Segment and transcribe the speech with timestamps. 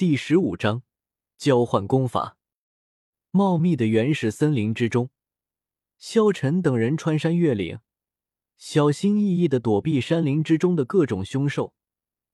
[0.00, 0.82] 第十五章
[1.36, 2.38] 交换功法。
[3.32, 5.10] 茂密的原始森林之中，
[5.98, 7.80] 萧晨等人穿山越岭，
[8.56, 11.74] 小心翼翼的躲避山林之中的各种凶兽，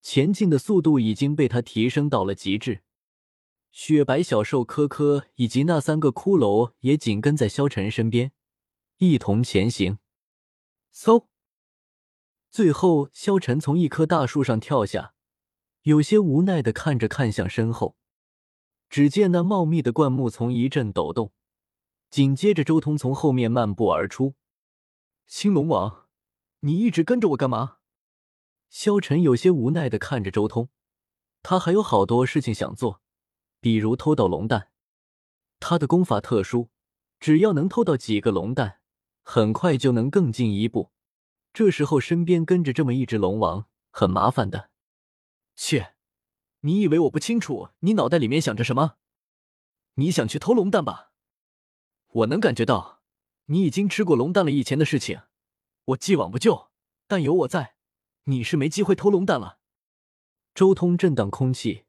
[0.00, 2.84] 前进的速度已经被他提升到了极致。
[3.72, 8.30] 雪白小兽科科以及那三个骷髅也紧跟在萧晨身边，
[8.98, 9.98] 一同前行。
[10.94, 11.26] 嗖！
[12.52, 15.14] 最后，萧晨从一棵大树上跳下，
[15.88, 17.96] 有些无奈的看着看向身后。
[18.90, 21.32] 只见那茂密的灌木丛一阵抖动，
[22.10, 24.34] 紧接着周通从后面漫步而出。
[25.26, 26.04] 青龙王，
[26.60, 27.78] 你一直跟着我干嘛？
[28.68, 30.68] 萧晨有些无奈的看着周通，
[31.42, 33.00] 他还有好多事情想做，
[33.58, 34.68] 比如偷到龙蛋。
[35.58, 36.68] 他的功法特殊，
[37.18, 38.80] 只要能偷到几个龙蛋，
[39.22, 40.90] 很快就能更进一步。
[41.54, 44.67] 这时候身边跟着这么一只龙王，很麻烦的。
[45.60, 45.96] 切，
[46.60, 48.94] 你以为我不清楚你脑袋里面想着什么？
[49.94, 51.10] 你想去偷龙蛋吧？
[52.06, 53.02] 我能感觉到
[53.46, 54.52] 你已经吃过龙蛋了。
[54.52, 55.22] 以前的事情，
[55.86, 56.70] 我既往不咎，
[57.08, 57.74] 但有我在，
[58.24, 59.58] 你是没机会偷龙蛋了。
[60.54, 61.86] 周通震荡空气，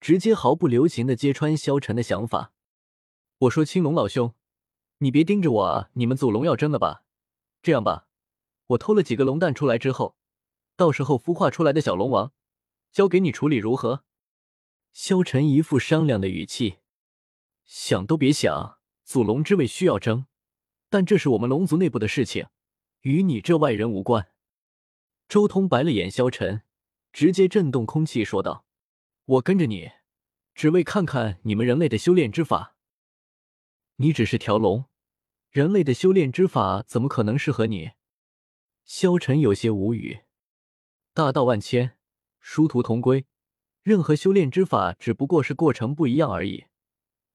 [0.00, 2.54] 直接毫不留情的揭穿萧晨的想法。
[3.40, 4.34] 我说青龙老兄，
[4.98, 5.90] 你别盯着我啊！
[5.92, 7.04] 你们祖龙要争了吧？
[7.60, 8.08] 这样吧。
[8.68, 10.16] 我偷了几个龙蛋出来之后，
[10.76, 12.32] 到时候孵化出来的小龙王，
[12.92, 14.04] 交给你处理如何？
[14.92, 16.80] 萧晨一副商量的语气，
[17.64, 20.26] 想都别想，祖龙之位需要争，
[20.90, 22.48] 但这是我们龙族内部的事情，
[23.00, 24.28] 与你这外人无关。
[25.26, 26.64] 周通白了眼萧晨，
[27.14, 28.66] 直接震动空气说道
[29.24, 29.90] ：“我跟着你，
[30.54, 32.76] 只为看看你们人类的修炼之法。
[33.96, 34.84] 你只是条龙，
[35.48, 37.92] 人类的修炼之法怎么可能适合你？”
[38.84, 40.24] 萧晨有些无语，
[41.14, 41.96] 大道万千，
[42.44, 43.24] 殊途同归，
[43.84, 46.66] 任何修炼之法只不过是过程不一样而已，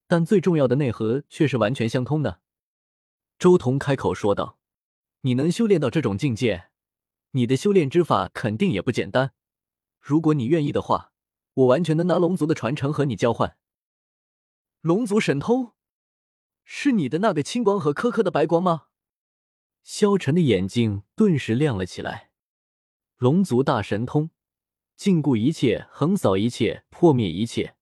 [0.05, 2.41] 但最重要的内核却是完全相通的。
[3.39, 4.59] 周彤开口说道
[5.21, 6.69] ：“你能修炼到这种境界，
[7.31, 9.33] 你的修炼之法肯定也不简单。
[9.99, 11.13] 如果你愿意的话，
[11.53, 13.57] 我完全能拿龙族的传承和你交换。
[14.81, 15.73] 龙族神通，
[16.65, 18.87] 是你的那个青光和颗颗的白光吗？”
[19.83, 22.31] 萧晨的眼睛顿时亮了起来。
[23.17, 24.31] 龙族大神通，
[24.97, 27.75] 禁锢一切，横扫一切，破灭一切。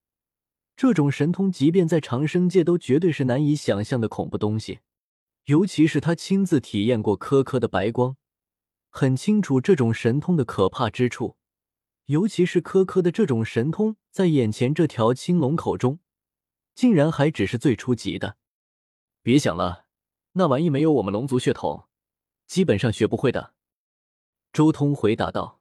[0.76, 4.82] 这种神通，即便在长生界都绝对是难以想象的恐怖东西。
[5.46, 8.18] 尤其是他亲自体验过颗颗的白光，
[8.90, 11.38] 很清楚这种神通的可怕之处。
[12.08, 16.00] 尤其是颗颗的这种神通，在眼前这条青龙口中，
[16.76, 18.36] 竟然还只是最初级的。
[19.22, 19.86] 别想了，
[20.34, 21.88] 那玩意没有我们龙族血统。
[22.46, 23.54] 基本上学不会的，
[24.52, 25.55] 周通回答道：“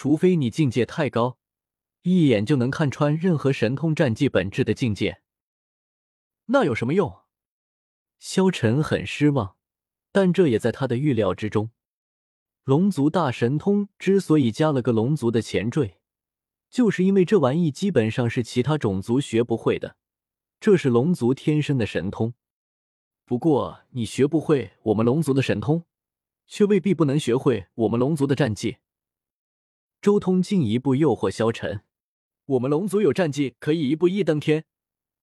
[0.00, 1.38] 除非你境界太高，
[2.02, 5.22] 一眼就能看穿任何神通战绩本质的境界，
[6.46, 7.22] 那有什么用？”
[8.20, 9.56] 萧晨很失望，
[10.12, 11.72] 但这也在他的预料之中。
[12.62, 15.98] 龙族大神通之所以加了个龙族的前缀，
[16.70, 19.96] 就是因为这玩意基本上是其他种族学不会的，
[20.60, 22.34] 这是龙族天生的神通。
[23.24, 25.84] 不过你学不会我们龙族的神通。
[26.46, 28.76] 却未必不能学会我们龙族的战技。
[30.00, 31.82] 周通进一步诱惑萧晨
[32.46, 34.64] ：“我们龙族有战技，可以一步一登天，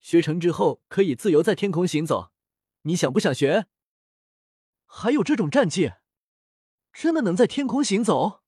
[0.02, 2.31] 学成之后可以自由在天空行走。
[2.81, 3.68] 你想不想学？
[4.85, 5.94] 还有这种战技，
[6.91, 8.41] 真的能在天空行走？”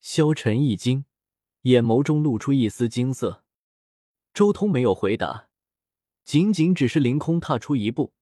[0.00, 1.06] 萧晨一惊，
[1.62, 3.44] 眼眸中露出一丝惊色。
[4.32, 5.48] 周通没有回答，
[6.24, 8.14] 仅仅只是凌空踏出一步。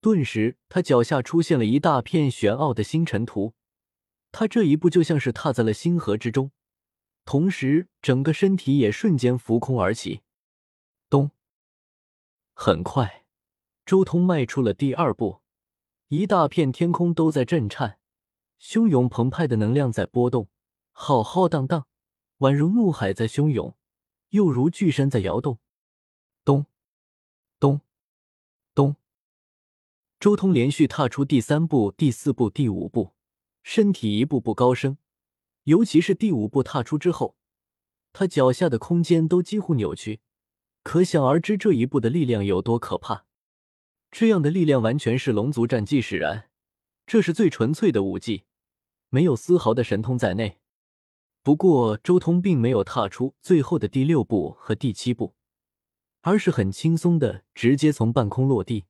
[0.00, 3.54] 顿时，他脚下出现了一大片玄奥的星辰图，
[4.32, 6.50] 他这一步就像是踏在了星河之中，
[7.24, 10.22] 同时整个身体也瞬间浮空而起。
[11.08, 11.30] 咚！
[12.54, 13.26] 很快，
[13.84, 15.42] 周通迈出了第二步，
[16.08, 17.98] 一大片天空都在震颤，
[18.58, 20.48] 汹涌澎湃的能量在波动，
[20.92, 21.86] 浩浩荡荡，
[22.38, 23.76] 宛如怒海在汹涌，
[24.30, 25.58] 又如巨山在摇动。
[26.44, 26.66] 咚！
[27.60, 27.82] 咚！
[28.74, 28.96] 咚！
[30.18, 33.12] 周通连续踏出第三步、第四步、第五步，
[33.62, 34.98] 身体一步步高升。
[35.64, 37.36] 尤其是第五步踏出之后，
[38.12, 40.20] 他脚下的空间都几乎扭曲，
[40.82, 43.26] 可想而知这一步的力量有多可怕。
[44.10, 46.50] 这样的力量完全是龙族战技使然，
[47.06, 48.44] 这是最纯粹的武技，
[49.08, 50.58] 没有丝毫的神通在内。
[51.42, 55.34] 不过，周通并没有踏出最后的第六步和第七步，
[56.20, 58.84] 而是很轻松的直接从半空落地。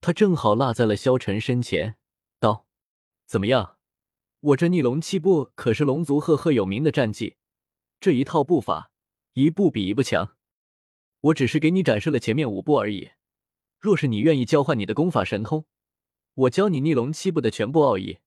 [0.00, 1.96] 他正好落在了萧晨身前，
[2.40, 2.66] 道
[3.24, 3.73] ：“怎么样？
[4.44, 7.36] 我这逆龙七步可是龙族赫赫有名的战技，
[7.98, 8.90] 这一套步法，
[9.32, 10.36] 一步比一步强。”
[11.22, 13.12] 我只是给你展示了前面五步而已。
[13.80, 15.64] 若是你愿意交换你的功法神通，
[16.34, 18.18] 我教你逆龙七步的全部奥义。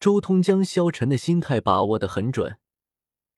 [0.00, 2.58] 周通将萧晨的心态把握的很准，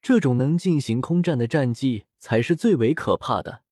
[0.00, 3.64] 这种能进行空战的战绩才是最为可怕的，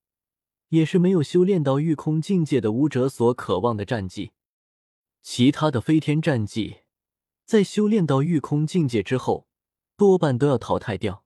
[0.68, 4.32] 也是没有修炼到御空境界的武者所渴望的战绩。
[5.22, 6.80] 其他的飞天战绩，
[7.48, 9.48] 在修炼到御空境界之后，
[9.96, 11.24] 多半都要淘汰掉。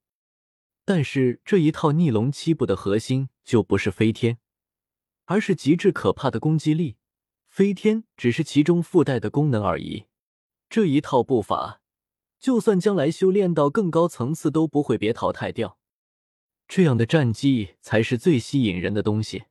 [0.84, 4.38] 但是这一套逆龙七步的核心就不是飞天，
[5.24, 6.96] 而是极致可怕的攻击力。
[7.48, 10.04] 飞天只是其中附带的功能而已。
[10.70, 11.80] 这一套步法，
[12.38, 15.76] 就算将来修炼到更高层次都不会别淘汰掉。
[16.68, 19.46] 这样的战绩才是最吸引人的东西。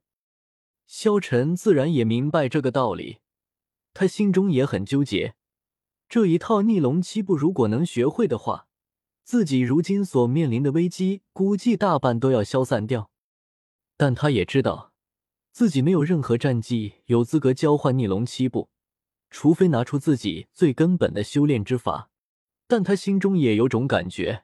[0.88, 3.20] 萧晨自然也明白这个道理，
[3.94, 5.36] 他心中也很纠结。
[6.12, 8.68] 这一套逆龙七步如果能学会的话，
[9.24, 13.10] 自己如今所面临的危机估计大半都要消散掉。
[13.96, 14.92] 但他也知道。
[15.54, 18.70] 自己没有任何战绩有资格交换逆龙七步，
[19.30, 22.10] 除非拿出自己最根本的修炼之法。
[22.68, 24.44] 但他心中也有种感觉，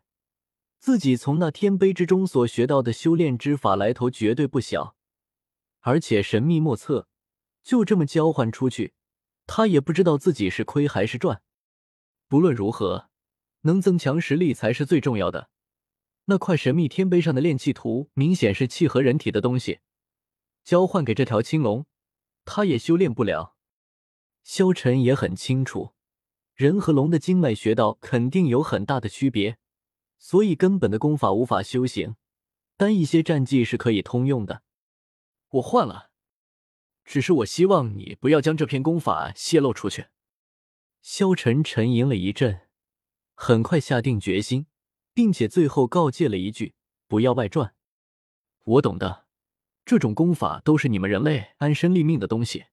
[0.80, 4.96] 自己从那天碑之中所学到的修炼之法来头绝对不小，
[5.82, 7.10] 而且神秘莫测。
[7.62, 8.94] 就这么交换出去，
[9.46, 11.42] 他也不知道自己是亏还是赚。
[12.28, 13.10] 不论如何，
[13.62, 15.50] 能增强实力才是最重要的。
[16.26, 19.80] 那块神秘天碑上的炼气图，明显是契合人体的东西。
[20.64, 21.86] 交换给这条青龙，
[22.44, 23.56] 他也修炼不了。
[24.44, 25.94] 萧晨也很清楚，
[26.54, 29.58] 人和龙的经脉穴道肯定有很大的区别，
[30.18, 32.16] 所以根本的功法无法修行，
[32.76, 34.64] 但一些战技是可以通用的。
[35.52, 36.12] 我换了，
[37.06, 40.08] 只是我希望你不要将这篇功法泄露出去。
[41.10, 42.68] 萧晨沉吟了一阵，
[43.34, 44.68] 很快下定决心，
[45.14, 46.76] 并且最后告诫了一句
[47.08, 47.74] ：“不要外传。”
[48.66, 49.26] 我懂的。
[49.86, 52.66] 这种功法都是你们人类安身立命的东西，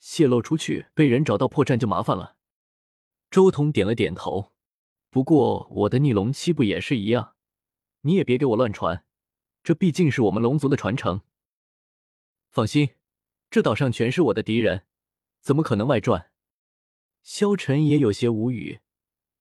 [0.00, 2.38] 泄露出去被人找到破绽就麻烦了。
[3.30, 4.54] 周通点了点头。
[5.10, 7.34] 不过我的逆龙七步也是一样，
[8.00, 9.04] 你也别给我乱传，
[9.62, 11.20] 这毕竟是我们龙族的传承。
[12.48, 12.94] 放心，
[13.50, 14.86] 这岛上全是我的敌人，
[15.42, 16.30] 怎么可能外传？
[17.30, 18.80] 萧晨也有些无语，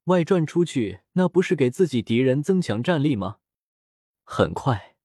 [0.03, 3.37] 外传出去那不是给自己敌人增强战力吗？
[4.25, 4.97] 很快。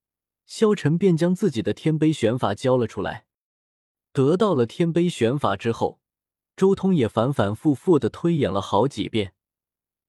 [0.47, 3.27] 萧晨便将自己的天碑玄法交了出来。
[4.13, 6.01] 得到了天碑玄法之后，
[6.57, 9.35] 周通也反反复复的推演了好几遍，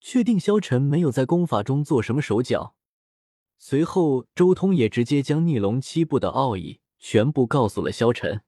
[0.01, 2.75] 确定萧晨没有在功法中做什么手脚。
[3.59, 8.41] 随后，周通也直接将逆龙七步的奥义全部告诉了萧晨。